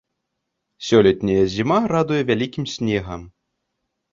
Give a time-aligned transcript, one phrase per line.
[0.87, 3.21] Сёлетняя зіма радуе вялікім снегам.